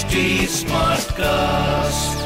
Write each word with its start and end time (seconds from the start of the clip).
HD 0.00 0.20
Smartcast. 0.48 2.20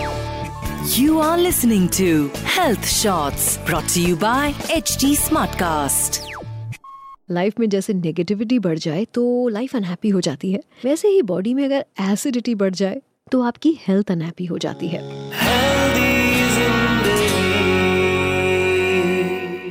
You 0.97 1.19
are 1.21 1.39
listening 1.39 1.89
to 1.97 2.29
Health 2.47 2.87
Shots 2.89 3.47
brought 3.69 3.89
to 3.95 4.03
you 4.03 4.17
by 4.17 4.53
HD 4.75 5.09
Smartcast. 5.23 6.19
Life 7.31 7.59
में 7.61 7.69
जैसे 7.69 7.95
negativity 7.95 8.59
बढ़ 8.59 8.79
जाए 8.79 9.05
तो 9.15 9.25
life 9.49 9.75
unhappy 9.77 10.09
हो 10.09 10.21
जाती 10.21 10.53
है 10.53 10.61
वैसे 10.85 11.09
ही 11.09 11.23
बॉडी 11.33 11.55
में 11.55 11.65
अगर 11.65 11.85
एसिडिटी 12.13 12.55
बढ़ 12.55 12.75
जाए 12.75 13.01
तो 13.33 13.43
आपकी 13.43 13.77
हेल्थ 13.89 14.11
अनहैप्पी 14.11 14.47
हो 14.47 14.59
जाती 14.59 14.89
है 14.89 15.03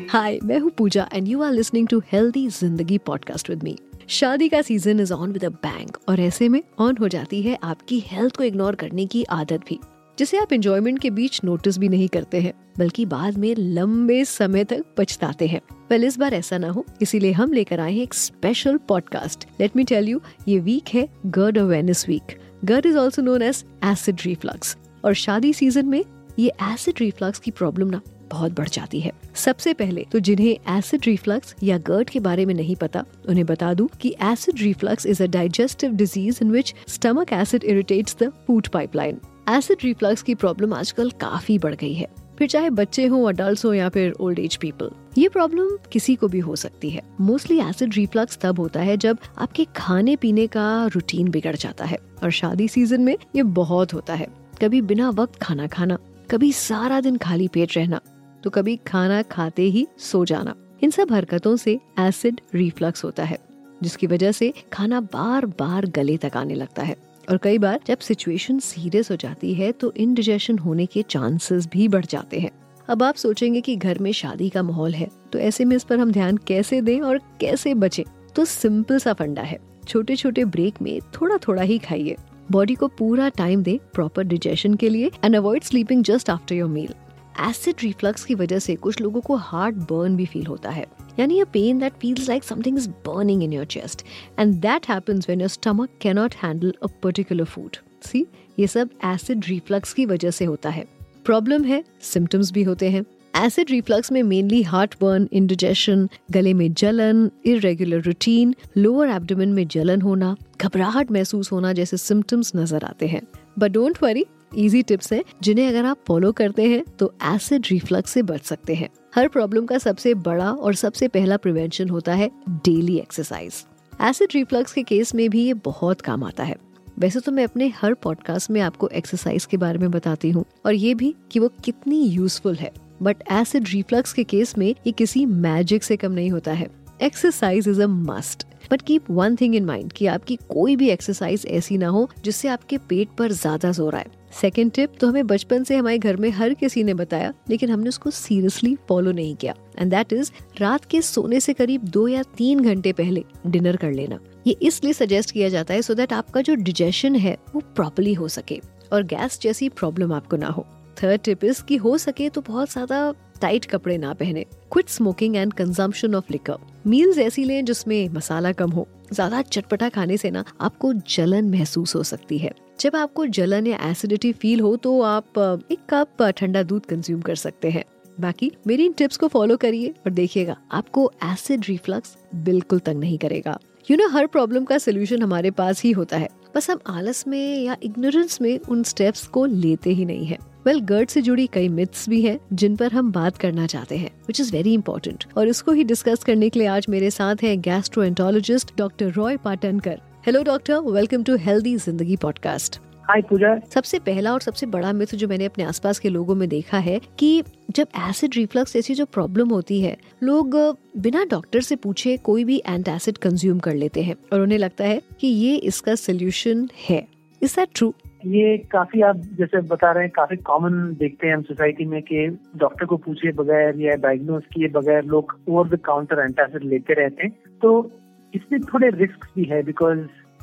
हाय 0.09 0.39
मैं 0.43 0.59
हूँ 0.59 0.71
Pooja 0.77 1.09
and 1.13 1.27
you 1.27 1.41
are 1.43 1.51
listening 1.54 1.88
to 1.88 2.01
healthy 2.11 2.47
Zindagi 2.51 2.97
podcast 3.05 3.49
with 3.49 3.63
me 3.63 3.77
शादी 4.07 4.49
का 4.49 4.61
season 4.61 4.99
is 4.99 5.13
on 5.13 5.31
with 5.31 5.45
a 5.45 5.49
bang 5.49 5.97
और 6.09 6.20
ऐसे 6.20 6.49
में 6.49 6.61
ऑन 6.79 6.97
हो 6.99 7.07
जाती 7.07 7.41
है 7.41 7.57
आपकी 7.63 7.99
हेल्थ 8.05 8.35
को 8.35 8.44
इग्नोर 8.44 8.75
करने 8.75 9.05
की 9.05 9.23
आदत 9.23 9.61
भी, 9.70 9.80
जिसे 10.17 10.38
आप 10.38 10.53
इंजॉयमेंट 10.53 10.99
के 10.99 11.09
बीच 11.09 11.39
नोटिस 11.44 11.77
भी 11.77 11.89
नहीं 11.89 12.08
करते 12.08 12.41
हैं, 12.41 12.53
बल्कि 12.77 13.05
बाद 13.05 13.38
में 13.38 13.53
लंबे 13.55 14.23
समय 14.25 14.63
तक 14.63 14.84
पछताते 14.97 15.47
हैं। 15.47 15.61
वेल 15.89 16.03
इस 16.03 16.17
बार 16.20 16.34
ऐसा 16.34 16.58
ना 16.58 16.70
हो, 16.70 16.85
इसीलिए 17.02 17.31
हम 17.31 17.53
लेकर 17.53 17.80
आए 17.80 17.94
हैं 17.94 18.03
एक 18.03 18.13
special 18.13 18.77
podcast 18.77 19.47
let 19.59 19.75
me 19.75 19.84
tell 19.84 20.09
you 20.09 20.22
ये 20.47 20.59
वीक 20.59 20.94
है 20.94 21.08
GERD 21.25 21.58
awareness 21.58 22.05
week 22.08 22.38
GERD 22.66 22.85
is 22.85 22.97
also 22.97 23.22
known 23.22 23.41
as 23.41 23.63
acid 23.83 24.22
reflux 24.25 24.77
और 25.05 25.13
शादी 25.13 25.53
सीज़न 25.53 25.85
में 25.85 26.03
ये 26.39 26.52
एसिड 26.63 26.99
रिफ्लक्स 26.99 27.39
की 27.39 27.52
प्रॉब्लम 27.52 27.89
ना 27.89 28.02
बहुत 28.34 28.52
बढ़ 28.52 28.70
जाती 28.70 29.00
है। 29.00 29.12
सबसे 29.36 29.73
पहले 29.73 30.05
तो 30.12 30.20
जिन्हें 30.22 30.78
एसिड 30.78 31.02
रिफ्लक्स 31.05 31.55
या 31.64 31.78
गर्ड 31.88 32.10
के 32.10 32.20
बारे 32.22 32.46
में 32.46 32.54
नहीं 32.54 32.76
पता, 32.76 33.06
उन्हें 33.30 33.46
बता 33.46 33.73
दूँ 33.73 33.88
कि 34.02 34.16
acid 34.23 34.62
reflux 34.62 35.06
is 35.06 35.23
a 35.23 35.28
digestive 35.30 35.92
disease 35.94 36.40
in 36.42 36.52
which 36.52 36.73
stomach 36.88 37.34
acid 37.34 37.64
irritates 37.66 38.18
the 38.22 38.32
food 38.48 38.68
pipeline 38.70 39.20
acid 39.50 39.78
reflux 39.84 40.22
की 40.22 40.36
प्रॉब्लम 40.36 40.73
आजकल 40.73 41.09
काफ़ी 41.22 41.58
बढ़ 41.59 41.75
गई 41.75 41.94
है। 41.94 42.08
फिर 42.38 42.48
चाहे 42.48 42.70
बच्चे 42.70 43.06
हों 43.08 43.28
अडल्ट 43.28 43.64
हो 43.66 43.73
या 43.73 43.90
फिर 43.90 44.12
ओल्ड 44.20 44.40
एज 44.40 44.56
पीपल 44.56 44.90
ये 45.18 45.28
प्रॉब्लम 45.30 45.68
किसी 45.92 46.16
को 46.16 46.28
भी 46.28 46.40
हो 46.40 46.56
सकती 46.56 46.90
है। 46.90 47.02
मोस्टली 47.22 47.59
एसिड 47.59 47.94
रिफ्लक्स 47.95 48.38
तब 48.42 48.59
होता 48.59 48.81
है 48.81 48.95
जब 48.97 49.18
आपके 49.38 49.66
खाने 49.75 50.16
पीने 50.16 50.47
का 50.47 50.66
रूटीन 50.86 51.30
बिगड़ 51.31 51.56
जाता 51.56 51.86
है 51.86 51.97
और 52.23 52.31
शादी 52.31 52.68
सीज़न 52.68 53.02
में 53.02 53.16
ये 53.36 53.44
बहुत 53.59 53.94
होता 53.94 54.14
है। 54.14 54.28
कभी 54.62 54.81
बिना 54.84 55.09
वक्त 55.12 55.40
खाना 55.42 55.68
खाना, 55.68 55.97
कभी 56.31 56.52
सारा 56.53 57.00
दिन 57.02 57.18
खाली 57.18 57.47
पेट 57.47 57.78
रहना। 57.78 58.00
तो 58.44 58.49
कभी 58.49 58.75
खाना 58.88 59.22
खाते 59.22 59.63
ही 59.63 59.88
सो 60.02 60.23
जाना। 60.25 60.55
इन 60.83 60.89
सब 60.89 61.11
हरकतों 61.11 61.55
से 61.55 61.80
एसिड 61.99 62.41
रिफ्लक्स 62.55 63.03
होता 63.03 63.23
है, 63.23 63.38
जिसकी 63.83 64.08
वजह 64.08 64.31
से 64.31 64.53
खाना 64.73 65.00
बार 65.03 65.45
बार 65.59 65.85
गले 65.88 66.17
तक 66.17 66.38
आने 66.38 66.55
लगता 66.55 66.83
है। 66.83 66.95
और 67.30 67.38
कई 67.38 67.58
बार 67.58 67.80
जब 67.88 67.97
सिचुएशन 67.97 68.59
सीरियस 68.59 69.11
हो 69.11 69.16
जाती 69.16 69.53
है 69.53 69.72
तो 69.72 69.91
इनडिजेशन 69.97 70.58
होने 70.58 70.85
के 70.85 71.02
चांसेस 71.02 71.67
भी 71.67 71.88
बढ़ 71.88 72.05
जाते 72.05 72.39
हैं। 72.39 72.52
अब 72.89 73.03
आप 73.03 73.16
सोचेंगे 73.16 73.61
कि 73.61 73.75
घर 73.75 74.00
में 74.00 74.11
शादी 74.11 74.50
का 74.50 74.63
माहौल 74.63 74.94
है 74.94 75.07
तो 75.33 75.39
ऐसे 75.39 75.66
में 75.66 75.75
इस 75.75 75.83
पर 75.83 76.00
हम 76.00 76.11
ध्यान 76.11 76.38
कैसे 76.38 76.81
दें 76.81 77.00
और 77.02 77.19
कैसे 77.41 77.73
बचें? 77.73 78.03
तो 78.35 78.45
सिंपल 78.45 78.97
सा 79.00 79.13
फंडा 79.13 79.41
है। 79.41 79.59
छोटे 79.88 80.16
छोटे 80.16 80.45
ब्रेक 80.45 80.81
में 80.81 81.00
थोड़ा 81.13 81.38
थोड़ा 81.38 81.61
ही 81.61 81.78
खाइए। 81.78 82.16
बॉडी 82.52 82.75
को 82.75 82.88
पूरा 82.89 83.30
टाइम 83.30 83.63
दे 83.63 83.80
प्रॉपर 83.94 84.23
डिजेशन 84.23 84.73
के 84.73 84.89
लिए 84.89 85.11
and 85.23 85.35
avoid 85.35 85.63
sleeping 85.63 86.03
just 86.03 86.30
after 86.30 86.55
your 86.55 86.69
meal 86.69 86.94
acid 87.39 87.76
reflux 87.84 88.26
की 88.26 88.36
वजह 88.36 88.59
से 88.59 88.76
कुछ 88.76 89.02
लोगों 89.02 89.22
को 89.22 89.36
हार्ट 89.36 89.76
बर्न 89.92 90.16
भी 90.16 90.26
फील 90.26 90.45
होता 90.45 90.70
है। 90.70 90.86
यानी 91.20 91.40
a 91.40 91.45
pain 91.53 91.80
that 91.80 91.94
feels 91.94 92.28
like 92.30 92.44
something 92.44 92.78
is 92.78 92.90
burning 93.08 93.44
in 93.44 93.53
your 93.53 93.66
chest 93.66 94.03
and 94.40 94.53
that 94.56 94.90
happens 94.90 95.25
when 95.28 95.42
your 95.42 95.50
stomach 95.50 95.90
can 96.02 96.16
not 96.16 96.36
handle 96.36 96.73
a 96.84 96.88
particular 97.03 97.45
food 97.45 97.78
see 98.03 98.25
ये 98.59 98.67
सब 98.67 98.90
एसिड 99.06 99.45
रिफ्लक्स 99.48 99.94
की 99.94 100.06
वजह 100.06 100.31
से 100.31 100.45
होता 100.45 100.70
है। 100.70 100.86
प्रॉब्लम 101.25 101.64
है 101.64 101.84
सिम्टम्स 102.02 102.52
भी 102.52 102.64
होते 102.64 102.90
हैं। 102.90 103.03
एसिड 103.36 103.72
रिफ्लक्स 103.72 104.12
में 104.12 104.22
मेनली 104.24 104.62
हार्ट 104.63 104.96
बर्न 105.02 105.28
इंडिजेशन 105.34 106.07
गले 106.31 106.53
में 106.53 106.74
जलन 106.74 107.30
इरेगुलर 107.46 108.02
रूटीन 108.02 108.53
लोअर 108.78 109.09
एब्डोमेन 109.09 109.53
में 109.53 109.68
जलन 109.68 110.02
होना, 110.02 110.36
घबराहट 110.62 111.12
महसूस 111.12 111.52
होना 111.52 111.72
जैसे 111.74 111.97
सिम्टम्स 111.97 112.52
नज़र 112.56 112.84
आते 112.84 113.07
हैं। 113.07 113.22
But 113.59 113.72
don't 113.72 113.97
worry 114.03 114.25
easy 114.56 114.81
tips 114.84 115.12
हैं, 115.14 115.24
जिन्हें 115.44 115.68
अगर 115.68 115.86
आप 115.86 115.97
फॉलो 116.08 116.31
करते 116.31 116.64
हैं 116.64 116.84
तो 117.00 117.14
एसिड 117.25 117.68
रिफ्लक्स 117.72 118.12
से 118.12 118.22
बच 118.24 118.44
सकते 118.44 118.75
हैं। 118.75 118.90
हर 119.16 119.28
प्रॉब्लम 119.28 119.66
का 119.66 119.78
सबसे 119.78 120.14
बड़ा 120.16 120.52
और 120.52 120.75
सबसे 120.75 121.08
पहला 121.08 121.38
प्रिवेंशन 121.38 121.90
होता 121.90 122.14
है 122.14 122.30
डेली 122.50 122.97
एक्सरसाइज 122.97 123.63
एसिड 124.02 124.30
रिफ्लक्स 124.34 124.74
के 124.74 124.84
केस 124.84 125.16
में 125.16 125.30
भी 125.30 125.46
ये 125.46 125.53
बहुत 125.66 126.02
काम 126.02 126.24
आता 126.24 126.44
है। 126.44 126.56
वैसे 127.00 127.19
तो 127.19 127.31
मैं 127.31 127.44
अपने 127.44 127.72
हर 127.75 127.94
पॉडकास्ट 127.94 128.50
में 128.52 128.59
आपको 128.62 128.88
एक्सरसाइज 128.90 129.46
के 129.46 129.58
बारे 129.58 129.80
में 129.80 129.92
बताती 129.92 130.30
हूँ, 130.31 130.46
और 130.66 130.74
ये 130.74 130.94
भी 130.94 131.13
कि 131.31 131.40
वो 131.40 131.50
कितनी 131.63 132.02
यूजफुल 132.03 132.56
है। 132.56 132.72
बट 133.02 133.24
एसिड 133.31 133.68
रिफ्लक्स 133.69 134.13
के 134.13 134.24
केस 134.25 134.58
में 134.58 134.68
ये 134.68 134.92
किसी 134.92 135.25
मैजिक 135.25 135.84
से 135.84 135.97
कम 135.97 136.12
नहीं 136.12 136.31
होता 136.31 136.52
है। 136.53 136.69
Exercise 137.02 137.68
is 137.68 137.81
a 137.81 137.88
must 137.88 138.46
but 138.72 138.81
keep 138.81 139.09
one 139.12 139.36
thing 139.36 139.56
in 139.56 139.66
mind 139.66 139.92
कि 139.94 140.06
आपकी 140.08 140.36
कोई 140.50 140.75
भी 140.75 140.90
एक्सरसाइज 140.90 141.46
ऐसी 141.47 141.78
ना 141.78 141.88
हो, 141.88 142.08
जिससे 142.24 142.47
आपके 142.47 142.78
पेट 142.80 143.09
पर 143.18 143.31
ज़्यादा 143.31 143.72
ज़ोर 143.72 143.96
आए। 143.96 144.06
सेकेंड 144.33 144.71
टिप 144.71 144.94
तो 144.99 145.07
हमें 145.07 145.27
बचपन 145.27 145.63
से 145.63 145.75
हमारे 145.75 145.97
घर 145.97 146.16
में 146.17 146.29
हर 146.31 146.53
किसी 146.53 146.83
ने 146.83 146.94
बताया, 146.94 147.33
लेकिन 147.49 147.69
हमने 147.69 147.89
उसको 147.89 148.09
सीरियसली 148.11 148.75
फॉलो 148.89 149.11
नहीं 149.11 149.35
किया। 149.35 149.53
एंड 149.79 149.91
दैट 149.91 150.13
इज़ 150.13 150.31
रात 150.59 150.85
के 150.85 151.01
सोने 151.01 151.39
से 151.39 151.53
करीब 151.53 151.83
दो 151.83 152.07
या 152.07 152.23
तीन 152.38 152.59
घंटे 152.61 152.94
पहले 152.94 153.23
डिनर 153.47 153.75
कर 153.75 153.91
लेना। 153.91 154.19
ये 154.47 154.55
इसलिए 154.61 154.94
सजेस्ट 154.94 155.31
किया 155.31 155.49
जाता 155.49 155.73
है 155.73 155.81
सो 155.81 155.94
so 155.94 155.99
दैट 155.99 156.13
आपका 156.13 156.41
जो 156.41 156.55
डिजेशन 156.55 157.16
है, 157.16 157.38
वो 157.55 157.61
प्रॉपरली 157.75 158.13
हो 158.13 158.27
सके 158.29 158.59
और 158.94 159.03
गैस 159.03 159.39
जैसी 159.41 159.69
प्रॉब्लम 159.71 160.13
आपको 160.13 160.38
ना 160.38 160.47
हो। 160.47 160.65
थर्ड 160.97 161.21
टिप 161.21 161.44
इज़ 161.44 161.63
की 161.63 161.75
हो 161.75 161.97
सके 161.97 162.29
तो 162.29 162.41
बहुत 162.41 162.71
ज़्यादा 162.71 163.13
टाइट 163.41 163.65
कपड़े 163.65 163.97
ना 163.97 164.13
पहने। 164.13 164.45
Quit 164.71 164.89
smoking 164.89 165.35
and 165.35 165.53
consumption 165.53 166.15
of 166.15 166.31
liquor 166.31 166.57
meals 166.88 167.17
ऐसी 167.17 167.44
लें 167.44 167.63
जिसमें 167.65 168.09
मसाला 168.09 168.51
कम 168.51 168.71
हो। 168.71 168.88
ज़्यादा 169.13 169.41
चटपटा 169.41 169.89
खाने 169.89 170.17
से 170.17 170.31
ना 170.31 170.44
आपको 170.61 170.94
जलन 171.09 171.50
महसूस 171.50 171.95
हो 171.95 172.03
सकती 172.03 172.38
है। 172.38 172.51
जब 172.79 172.95
आपको 172.95 173.25
जलन 173.28 173.67
या 173.67 173.78
एसिडिटी 173.84 174.31
फील 174.31 174.59
हो 174.59 174.75
तो 174.75 175.00
आप 175.01 175.39
एक 175.72 175.79
कप 175.89 176.23
ठंडा 176.38 176.63
दूध 176.63 176.85
कंज्यूम 176.85 177.22
कर 177.22 177.35
सकते 177.35 177.69
हैं। 177.69 177.84
बाकी 178.17 178.51
मेरी 178.67 178.85
इन 178.85 178.94
टिप्स 178.94 179.17
को 179.17 179.28
फॉलो 179.28 179.57
करिए 179.57 179.89
और 179.89 180.11
देखिएगा 180.11 180.57
आपको 180.72 181.12
एसिड 181.23 181.66
रिफ्लक्स 181.67 182.16
बिल्कुल 182.35 182.79
तंग 182.79 183.00
नहीं 183.00 183.17
करेगा। 183.17 183.57
यू 183.91 183.95
you 183.95 183.97
नो 183.97 184.03
know, 184.03 184.17
हर 184.17 184.28
प्रॉब्लम 184.28 184.66
का 184.66 184.78
सोल्यूशन 184.78 185.22
हमारे 185.23 185.51
पास 185.51 185.81
ही 185.83 185.91
होता 185.91 186.17
है। 186.17 186.29
बस 186.56 186.69
हम 186.69 186.79
आलस 186.88 187.28
में 187.28 187.63
या 187.63 187.78
इग्नोरेंस 187.83 188.41
में 188.41 188.57
उन 188.59 188.83
स्टेप्स 188.83 189.25
को 189.28 189.45
लेते 189.45 189.89
ही 189.89 190.06
नहीं 190.06 190.25
है। 190.25 190.38
वेल 190.66 190.75
well, 190.75 190.89
गर्ड 190.89 191.09
से 191.09 191.22
जुड़ी 191.22 191.47
कई 191.47 191.69
मिथ्स 191.69 192.07
भी 192.09 192.22
हैं 192.22 192.38
जिन 192.53 192.75
पर 192.75 192.94
हम 192.94 193.12
बात 193.12 193.38
करना 193.38 193.66
चाहते 193.67 193.97
हैं 193.97 194.12
विच 194.28 194.39
इज़ 194.39 194.51
वेरी 194.51 194.73
इंपॉर्टेंट 194.73 195.25
और 195.38 195.47
इसको 195.47 195.72
ही 195.72 195.83
डिस्कस 195.83 196.23
करने 196.23 196.50
के 196.50 196.59
लिए 196.59 196.67
आज 196.67 196.85
मेरे 196.89 197.09
साथ 197.12 197.44
हैं 197.44 197.59
gastroenterologist 197.62 198.78
doctor 198.78 199.12
Roy 199.12 199.38
Patankar 199.38 200.00
hello 200.28 200.44
doctor 200.44 200.79
welcome 200.79 201.23
to 201.23 201.35
healthy 201.35 201.75
Zindagi 201.75 202.16
podcast 202.16 202.79
hi 203.09 203.22
Pooja 203.22 203.59
सबसे 203.59 204.00
पहला 204.00 204.34
और 204.34 204.39
सबसे 204.39 204.66
बड़ा 204.66 204.94
मिथ 204.94 205.16
जो 205.16 205.28
मैंने 205.28 205.45
अपने 205.45 205.63
आसपास 205.63 206.00
के 206.00 206.09
लोगों 206.09 206.35
में 206.35 206.50
देखा 206.50 206.78
है 206.78 207.01
कि 207.19 207.44
जब 207.72 207.88
एसिड 208.09 208.31
रिफ्लक्स 208.35 208.75
ऐसी 208.75 208.94
जो 208.94 209.06
प्रॉब्लम 209.06 209.50
होती 209.50 209.81
है 209.81 209.97
लोग 210.23 210.56
बिना 210.97 211.25
डॉक्टर 211.25 211.62
से 211.62 211.75
पूछे 211.75 212.17
कोई 212.17 212.44
भी 212.44 212.62
एंटासिड 212.67 213.17
कंज्यूम 213.17 213.59
कर 213.59 213.73
लेते 213.73 214.01
हैं 214.01 214.16
और 214.33 214.41
उन्हें 214.41 214.57
लगता 214.57 214.83
है 214.83 215.01
कि 215.19 215.28
ये 215.28 215.56
इसका 215.56 215.95
सोल्यूशन 215.95 216.67
है। 216.89 217.07
इज़ 217.41 217.56
दैट 217.56 217.69
ट्रू 217.75 217.94
ये 218.25 218.57
काफ़ी 218.57 219.01
आप 219.01 219.17
जैसे 219.17 219.62
बता 219.62 219.91
रहे 219.91 220.03
हैं 220.03 220.12
काफ़ी 220.16 220.38
कॉमन 220.38 220.95
देखते 221.00 221.28
हैं 221.28 221.35
हम 221.35 221.41
सोसाइटी 221.41 221.85
में 221.85 222.01
कि 222.01 222.28
डॉक्टर 222.56 222.85
को 222.85 222.97
पूछे 222.97 223.31
बगैर 223.31 223.79
या 223.79 223.95
डायग्नोज 223.95 224.44
किए 224.53 224.67
बगैर 224.67 225.03
लोग 225.03 225.39
ओवर 225.50 225.69
द 225.69 225.79
काउंटर 225.79 226.19
एंटासिड 226.19 226.63
लेते 226.63 226.94
रहते 226.94 227.23
हैं। 227.23 227.31
तो 227.62 227.91
इसमें 228.33 228.59
थोड़े 228.61 228.89
रिस्क 228.89 229.25
भी 229.35 229.44
है 229.44 229.63
बिकॉज़ 229.63 229.99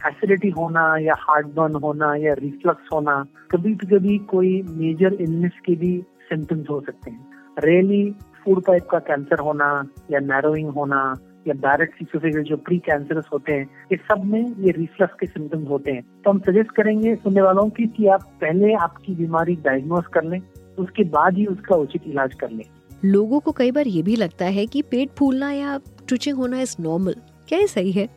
एसिडिटी 0.08 0.50
होना 0.50 0.96
या 0.98 1.14
हार्ट 1.19 1.46
बर्न 1.46 1.75
होना 1.75 2.14
या 2.14 2.32
रिफ्लक्स 2.32 2.88
होना 2.92 3.25
कभी 3.50 3.75
कभी 3.75 4.19
कोई 4.19 4.62
मेजर 4.69 5.12
इलनेस 5.12 5.58
के 5.66 5.75
भी 5.75 5.98
सिम्टम्स 6.28 6.70
हो 6.70 6.81
सकते 6.81 7.10
हैं। 7.10 7.26
रेली 7.58 8.10
फ़ूड 8.44 8.62
पाइप 8.64 8.87
का 8.90 8.98
कैंसर 8.98 9.38
होना 9.38 9.88
या 10.10 10.20
नैरोइंग 10.20 10.69
होना 10.69 11.02
या 11.48 11.54
बैरेट 11.54 11.94
सीसोफेगल 11.94 12.42
जो 12.42 12.56
प्री 12.56 12.78
कैंसरस 12.78 13.25
होते 13.32 13.52
हैं, 13.52 13.66
ये 13.93 13.96
सब 13.96 14.25
में 14.25 14.40
ये 14.40 14.70
रिफ्लक्स 14.70 15.14
के 15.20 15.26
सिम्टम्स 15.26 15.69
होते 15.69 15.93
हैं। 15.93 16.02
तो 16.25 16.31
हम 16.31 16.38
सजेस्ट 16.38 16.70
करेंगे 16.70 17.14
सुनने 17.14 17.43
वालों 17.43 17.69
की 17.70 17.86
कि 17.86 18.06
आप 18.06 18.22
पहले 18.40 18.72
आपकी 18.75 19.14
बीमारी 19.14 19.54
डायग्नोज 19.54 20.04
कर 20.12 20.25
लें, 20.25 20.40
उसके 20.78 21.04
बाद 21.04 21.38
ही 21.38 21.46
उसका 21.46 21.76
उचित 21.76 22.02
इलाज 22.06 22.34
कर 22.34 22.50
लें। 22.50 22.64
लोगों 23.04 23.40
को 23.40 23.52
कई 23.52 23.70
बार 23.70 23.86
ये 23.86 24.02
भी 24.02 24.16
लगता 24.16 24.44
है 24.44 24.66
कि 24.66 24.82
पेट 24.82 25.10
फूलना 25.10 25.52
या 25.52 25.78
ट्विचिंग 26.08 26.36
होना 26.36 26.60
इज़ 26.60 26.76
नॉर्मल 26.81 27.14
क्या 27.50 27.58
ये 27.58 27.67
सही 27.67 27.93
है? 27.93 28.08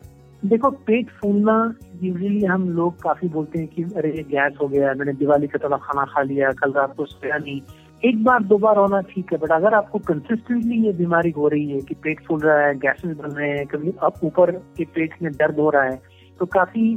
देखो, 0.44 0.70
पेट 0.70 1.08
फूलना 1.10 1.74
यूजली 2.02 2.44
हम 2.44 2.68
लोग 2.68 3.00
काफ़ी 3.02 3.28
बोलते 3.28 3.58
हैं 3.58 3.68
कि, 3.68 3.82
अरे 3.82 4.10
गैस 4.30 4.52
हो 4.62 4.68
गया, 4.68 4.92
मैंने 4.94 5.12
दिवाली 5.12 5.46
का 5.46 5.58
थोड़ा 5.64 5.76
खाना 5.76 6.04
खा 6.04 6.22
लिया, 6.22 6.50
कल 6.50 6.72
रात 6.72 6.94
को 6.96 7.04
सोया 7.04 7.38
नहीं। 7.38 7.60
एक 8.04 8.24
बार, 8.24 8.42
दो 8.42 8.58
बार 8.58 8.76
होना 8.76 9.00
ठीक 9.00 9.32
है 9.32 9.38
बट 9.38 9.50
अगर 9.50 9.74
आपको 9.74 9.98
कंसिस्टेंटली 9.98 10.84
ये 10.86 10.92
बीमारी 10.92 11.30
हो 11.30 11.48
रही 11.48 11.70
है 11.70 11.80
कि 11.80 11.94
पेट 11.94 12.20
फूल 12.26 12.40
रहा 12.40 12.66
है 12.66 12.74
गैसेस 12.78 13.16
बन 13.16 13.30
रहे 13.30 13.50
हैं, 13.50 13.66
कभी 13.66 13.92
अब 14.02 14.20
ऊपर 14.24 14.50
के 14.50 14.84
पेट 14.84 15.14
में 15.22 15.32
दर्द 15.32 15.58
हो 15.58 15.70
रहा 15.70 15.82
है 15.82 16.00
तो 16.40 16.46
काफ़ी 16.46 16.90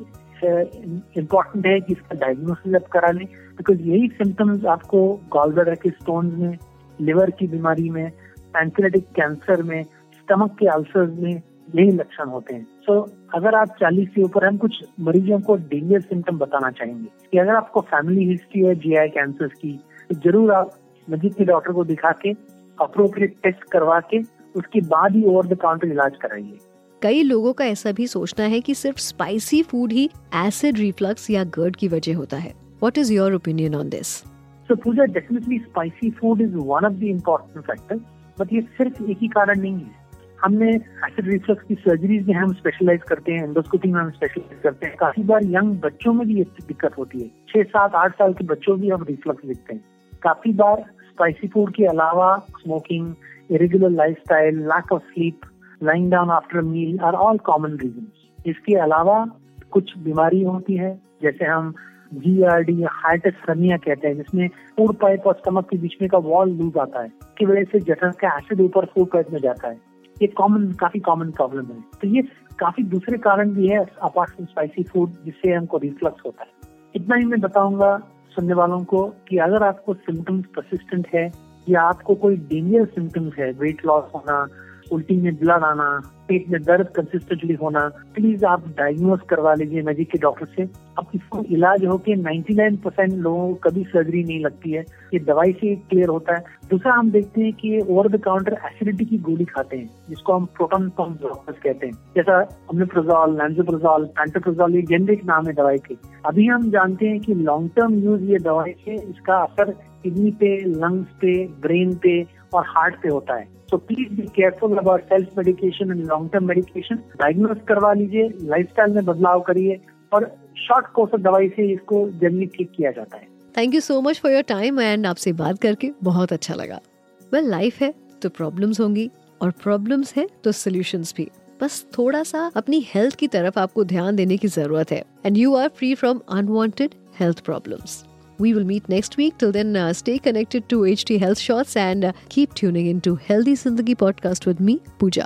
इम्पोर्टेंट 1.18 1.66
है 1.68 1.80
कि 1.80 1.94
इसका 1.94 2.16
डायग्नोसिस 2.16 2.76
आप 2.76 2.88
करा 2.88 3.12
लें 3.12 3.26
बिकॉज़ 3.26 3.82
यही 3.82 4.08
सिम्टम्स 4.08 4.66
आपको 4.66 5.22
गॉलब्लैडर 5.32 5.76
के 5.76 5.90
स्टोन 5.90 6.32
में 6.38 6.58
लिवर 7.02 7.30
की 7.30 7.48
बीमारी 7.48 7.90
में 7.90 8.10
पैंक्रेटिक 8.54 9.04
कैंसर 9.16 9.64
में 9.64 9.84
स्टमक 9.84 10.58
के 10.60 10.68
अल्सर्स 10.68 11.20
में 11.20 11.42
यही 11.76 11.92
लक्षण 11.92 12.30
होते 12.30 12.56
हैं। 12.56 12.64
सो 12.64 13.02
so, 13.02 13.12
अगर 13.36 13.56
आप 13.56 13.76
40 13.80 14.06
से 14.06 14.24
ऊपर 14.24 14.46
हम 14.46 14.58
कुछ 14.58 14.84
मरीजों 15.00 15.40
को 15.40 15.56
डेंजर 15.56 16.02
सिम्टम 16.02 16.38
बताना 16.38 16.72
चाहेंगे। 16.72 17.10
कि 17.32 17.38
अगर 17.38 17.56
आपको 17.56 17.82
फैमिली 17.82 18.26
हिस्ट्री 18.26 18.62
है 18.62 18.76
जीआई 18.76 19.08
कैंसर 19.08 19.48
की 19.48 19.80
तो 20.10 20.16
ज़रूर 20.16 20.52
आप 20.52 20.72
नजीक 21.10 21.34
के 21.34 21.46
डॉक्टर 21.46 21.72
को 21.72 21.84
दिखा 21.84 22.12
के 22.12 22.32
अप्रोप्रिएट 22.78 23.36
टेस्ट 23.44 23.64
करवा 23.64 24.00
के 24.00 24.22
उसके 24.56 24.82
बाद 24.82 25.16
ही 25.16 25.24
ओवर 25.24 25.48
द 25.48 25.58
काउंटर 25.58 25.88
इलाज 25.88 26.16
कराइए। 26.16 26.58
कई 27.02 27.24
लोगों 27.24 27.54
का 27.54 27.66
ऐसा 27.66 27.92
भी 27.92 28.08
सोचना 28.08 28.46
है 28.46 28.62
कि 28.62 28.74
सिर्फ़ 28.76 28.98
स्पाइसी 28.98 29.62
फ़ूड 29.64 29.92
ही 29.92 30.10
एसिड 30.36 30.78
रिफ्लक्स 30.78 31.30
या 31.30 31.44
गर्ड 31.44 31.76
की 31.76 31.88
वजह 31.88 32.16
होता 32.16 32.38
है। 32.38 32.50
What 32.50 32.98
is 32.98 33.14
your 33.14 33.34
opinion 33.34 33.76
on 33.76 33.90
this 33.90 34.08
so 34.08 34.76
Pooja 34.76 35.04
definitely 35.04 35.58
spicy 35.60 36.10
food 36.12 36.42
is 36.42 36.56
one 36.56 36.86
of 36.86 36.94
the 36.94 37.04
important 37.04 37.66
factor 37.66 37.96
but 38.40 38.54
ये 38.54 38.62
सिर्फ़ 38.62 39.04
एक 39.04 39.18
ही 39.22 39.28
कारण 39.28 39.60
नहीं 39.60 39.74
है। 39.74 40.07
हमने 40.44 40.70
एसिड 40.72 41.28
रिफ्लक्स 41.28 41.64
की 41.64 41.76
सर्जरीज 41.76 42.28
में 42.28 42.34
हम 42.36 42.54
स्पेशलाइज 42.54 43.04
करते 43.04 43.32
हैं 43.32 43.44
एंडोस्कोपी 43.44 43.92
में 43.92 44.00
हम 44.02 44.10
स्पेशलाइज 44.12 44.62
करते 44.64 44.86
हैं। 44.86 44.96
काफ़ी 44.96 45.24
बार 45.24 45.44
यंग 45.46 45.80
बच्चों 45.82 46.14
में 46.14 46.26
भी 46.28 46.38
ये 46.38 46.44
दिक्कत 46.68 46.98
होती 46.98 47.22
है। 47.22 47.28
छह 47.50 47.64
सात 47.70 47.96
आठ 47.96 48.16
साल 48.16 48.34
के 48.34 48.46
बच्चों 48.46 48.80
भी 48.80 48.90
हम 48.90 49.04
रिफ्लक्स 49.04 49.46
दिखते 49.46 49.74
हैं। 49.76 49.84
काफ़ी 50.24 50.54
बार 50.54 50.84
स्पाइसी 51.10 51.48
फ़ूड 51.48 51.74
के 51.74 51.86
अलावा 51.86 52.36
smoking 52.60 53.14
irregular 53.50 53.90
lifestyle 54.18 54.60
lack 54.68 54.92
of 54.92 55.04
sleep 55.04 55.42
lying 55.82 56.10
down 56.12 56.30
after 56.30 56.62
meal 56.62 57.00
are 57.00 57.14
all 57.16 57.38
common 57.46 57.78
reason 57.78 58.08
इसके 58.46 58.76
अलावा 58.76 59.26
कुछ 59.72 59.98
बीमारी 59.98 60.44
होती 60.44 60.76
है, 60.78 60.94
जैसे 61.22 61.46
हम 61.46 61.74
जी 62.14 62.42
आर 62.44 62.62
डी 62.64 62.82
हार्ट 62.84 63.28
सर्निया 63.28 63.78
कहते 63.78 64.08
हैं, 64.08 64.16
जिसमें 64.18 64.48
फ़ूड 64.78 64.96
पाइप 64.96 65.28
और 65.28 65.34
स्टमक 65.34 65.68
के 65.70 65.78
बीच 65.78 65.96
में 66.02 66.10
का 66.10 66.18
वॉल 66.18 66.52
लूज 66.52 66.78
आता 66.78 67.02
है, 67.02 67.10
की 67.38 67.46
वजह 67.46 67.64
से 67.64 67.80
जठर 67.80 68.12
का 68.12 68.38
एसिड 68.38 68.62
ऊपर 68.62 68.86
फ़ूड 68.86 69.08
पाइप 69.08 69.32
में 69.32 69.40
जाता 69.40 69.68
है। 69.68 69.87
ये 70.22 70.28
कॉमन 70.28 70.72
काफ़ी 70.72 71.00
कॉमन 71.00 71.32
प्रॉब्लम 71.32 71.66
है। 71.66 71.84
तो 72.02 72.08
ये 72.08 72.22
काफ़ी 72.60 72.84
दूसरे 72.84 73.18
कारण 73.18 73.50
भी 73.50 73.68
है 73.68 73.86
अपार्ट 74.02 74.30
फ्रॉम 74.30 74.46
स्पाइसी 74.46 74.84
फ़ूड 74.84 75.10
जिससे 75.26 75.54
हमको 75.54 75.78
रिफ्लक्स 75.78 76.22
होता 76.26 76.44
है। 76.44 76.50
इतना 76.96 77.16
ही 77.16 77.26
मैं 77.26 77.40
बताऊँगा 77.40 77.98
सुनने 78.36 78.54
वालों 78.54 78.84
को 78.84 79.08
कि 79.28 79.38
अगर 79.38 79.64
आपको 79.64 79.94
सिम्टम्स 79.94 80.46
परसिस्टेंट 80.46 81.08
है, 81.16 81.32
या 81.70 81.82
आपको 81.82 82.16
कोई 82.16 82.36
डेंजर 82.36 82.86
सिम्टम्स 82.86 83.34
है 83.40 83.52
वेट 83.52 83.86
लॉस 83.86 84.04
होना 84.16 84.48
उल्टी 84.92 85.18
में 85.18 85.36
ब्लड 85.36 85.64
आना, 85.64 86.02
पेट 86.28 86.50
में 86.50 86.62
दर्द 86.62 86.88
कंसिस्टेंटली 86.88 87.54
होना 87.54 87.92
प्लीज़ 88.16 88.46
आप 88.46 88.68
डायग्नोज 88.68 89.20
करवा 89.30 89.54
लीजिए 89.54 89.82
नजीक 89.82 90.12
के 90.12 90.18
डॉक्टर 90.18 90.46
से। 90.46 90.64
अब 90.98 91.08
इसको 91.16 91.44
इलाज 91.44 91.86
होके 91.86 92.16
99 92.16 92.78
परसेंट 92.78 93.14
लोगों 93.14 93.48
को 93.48 93.70
कभी 93.70 93.84
सर्जरी 93.84 94.24
नहीं 94.24 94.40
लगती 94.40 94.72
है। 94.72 94.82
ये 95.14 95.20
दवाई 95.20 95.52
से 95.52 95.76
क्लियर 95.76 96.08
होता 96.08 96.36
है। 96.36 96.44
दूसरा 96.70 96.94
हम 96.94 97.12
देखते 97.12 97.42
हैं 97.42 97.54
कि 97.54 97.80
ओवर 97.80 98.08
द 98.08 98.22
काउंटर 98.24 98.54
एसिडिटी 98.54 99.06
की 99.06 99.18
गोली 99.18 99.46
खाते 99.46 99.78
हैं, 99.78 99.90
जिसको 100.10 100.34
हम 100.34 100.46
प्रोटोन 100.46 100.90
पंप 100.90 101.18
ब्लॉकर्स 101.22 101.58
कहते 101.64 101.88
हैं। 101.88 101.94
जैसा 102.16 102.40
अम्लोप्रोजॉल 102.42 103.38
लैंजोप्रोजॉल 103.38 104.06
पैंटोप्रोजॉल 104.06 104.76
ये 104.76 104.82
जेनरिक 104.82 105.26
नाम 105.26 105.48
है 105.48 105.54
दवाई 105.54 105.78
के। 105.78 105.98
अभी 106.26 106.48
हम 106.48 106.72
जानते 106.72 107.08
हैं 107.08 107.20
कि 107.20 107.34
लॉन्ग 107.34 107.70
टर्म 107.76 107.94
यूज़ 107.94 108.24
ये 108.24 108.38
दवाई 108.38 108.72
से 108.72 108.94
इसका 108.94 109.38
असर 109.38 109.72
किडनी 110.04 110.32
पे 110.32 110.58
लंग्स 110.58 111.08
पे 111.10 111.48
ब्रेन 111.48 111.96
पे 111.96 112.37
और 112.54 112.64
हार्ट 112.68 112.96
पे 113.02 113.10
होता 113.10 113.36
है। 113.36 113.46
So 113.72 113.78
please 113.78 114.14
be 114.16 114.28
careful 114.36 114.78
about 114.78 115.02
self 115.04 115.38
medication 115.38 115.92
and 115.92 116.06
long 116.08 116.30
term 116.34 116.48
medication 116.48 116.96
diagnose 117.20 117.58
करवा 117.68 117.94
लीजिए 117.94 118.30
लाइफस्टाइल 118.44 118.94
में 118.94 119.06
बदलाव 119.06 119.42
करिए 119.48 119.80
और 120.12 120.32
शॉर्ट 120.58 120.88
कोर्स 120.94 121.14
ऑफ़ 121.14 121.22
दवाई 121.22 121.50
से 121.50 121.72
इसको 121.74 122.08
जल्दी 122.20 122.46
ठीक 122.58 122.72
किया 122.76 122.92
जाता 122.92 123.18
है। 123.18 123.28
Thank 123.56 123.74
you 123.76 123.82
so 123.82 124.00
much 124.02 124.20
for 124.20 124.32
your 124.32 124.44
time 124.48 124.80
and 124.80 125.06
आपसे 125.08 125.34
बात 125.36 125.60
करके 125.60 125.92
बहुत 126.04 126.34
अच्छा 126.34 126.56
लगा। 126.56 126.80
वेल 127.22 127.42
well, 127.42 127.52
लाइफ 127.52 127.82
है 127.82 127.94
तो 128.22 128.30
प्रॉब्लम्स 128.30 128.80
होंगी 128.80 129.10
और 129.42 129.52
प्रॉब्लम्स 129.64 130.14
है 130.16 130.28
तो 130.44 130.52
सोल्यूशंस 130.54 131.14
भी। 131.18 131.30
बस 131.62 131.86
थोड़ा 131.98 132.22
सा 132.24 132.52
अपनी 132.56 132.80
हेल्थ 132.88 133.16
की 133.16 133.28
तरफ़ 133.28 133.60
आपको 133.60 133.84
ध्यान 133.86 134.16
देने 134.16 134.38
की 134.38 134.48
ज़रूरत 134.48 134.92
है। 134.92 135.04
And 135.26 135.38
you 135.38 135.56
are 135.56 135.68
free 135.68 135.94
from 135.96 136.20
unwanted 136.30 136.96
health 137.20 137.40
problems 137.40 138.04
We 138.38 138.54
will 138.54 138.64
meet 138.64 138.88
next 138.90 139.18
week. 139.18 139.38
Till 139.38 139.52
then, 139.52 139.76
uh, 139.76 139.94
stay 139.94 140.20
connected 140.20 140.70
to 140.70 140.82
HT 140.82 141.20
Health 141.20 141.40
Shots 141.40 141.76
and 141.76 142.06
uh, 142.06 142.12
keep 142.30 142.54
tuning 142.54 142.88
into 142.88 143.16
Healthy 143.16 143.54
Zindagi 143.54 143.96
podcast 143.96 144.46
with 144.46 144.60
me, 144.60 144.82
Pooja. 145.00 145.26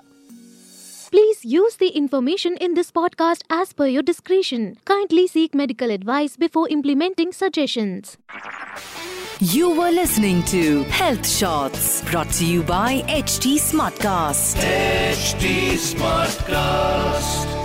Please 1.11 1.43
use 1.43 1.75
the 1.75 1.89
information 1.89 2.55
in 2.57 2.73
this 2.73 2.89
podcast 2.89 3.41
as 3.49 3.73
per 3.73 3.85
your 3.85 4.01
discretion. 4.01 4.77
Kindly 4.85 5.27
seek 5.27 5.53
medical 5.53 5.91
advice 5.91 6.37
before 6.37 6.69
implementing 6.69 7.33
suggestions. 7.33 8.17
You 9.41 9.71
were 9.71 9.91
listening 9.91 10.43
to 10.43 10.83
Health 10.83 11.27
Shots 11.27 12.09
brought 12.09 12.29
to 12.33 12.45
you 12.45 12.63
by 12.63 13.01
HT 13.07 13.57
Smartcast. 13.59 14.55
HT 14.61 15.73
Smartcast. 15.73 17.60